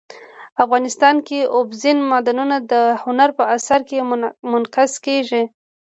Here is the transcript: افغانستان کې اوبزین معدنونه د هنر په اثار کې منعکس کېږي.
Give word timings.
افغانستان 0.63 1.15
کې 1.27 1.39
اوبزین 1.55 1.97
معدنونه 2.09 2.57
د 2.71 2.73
هنر 3.03 3.29
په 3.37 3.43
اثار 3.55 3.81
کې 3.89 3.97
منعکس 4.51 4.91
کېږي. 5.05 5.43